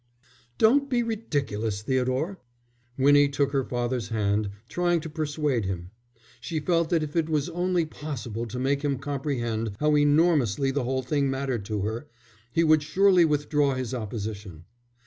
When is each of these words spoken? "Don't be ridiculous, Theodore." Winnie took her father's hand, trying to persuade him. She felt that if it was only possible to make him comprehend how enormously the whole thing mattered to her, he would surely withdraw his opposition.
"Don't 0.57 0.89
be 0.89 1.03
ridiculous, 1.03 1.83
Theodore." 1.83 2.39
Winnie 2.97 3.29
took 3.29 3.51
her 3.51 3.63
father's 3.63 4.07
hand, 4.09 4.49
trying 4.67 4.99
to 5.01 5.11
persuade 5.11 5.65
him. 5.65 5.91
She 6.39 6.59
felt 6.59 6.89
that 6.89 7.03
if 7.03 7.15
it 7.15 7.29
was 7.29 7.49
only 7.49 7.85
possible 7.85 8.47
to 8.47 8.57
make 8.57 8.81
him 8.83 8.97
comprehend 8.97 9.73
how 9.79 9.95
enormously 9.95 10.71
the 10.71 10.85
whole 10.85 11.03
thing 11.03 11.29
mattered 11.29 11.65
to 11.65 11.81
her, 11.83 12.07
he 12.51 12.63
would 12.63 12.81
surely 12.81 13.25
withdraw 13.25 13.75
his 13.75 13.93
opposition. 13.93 14.65